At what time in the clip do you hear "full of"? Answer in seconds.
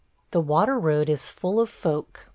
1.29-1.69